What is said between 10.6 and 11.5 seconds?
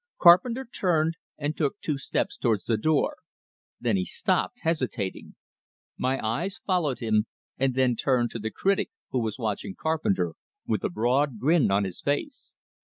with a broad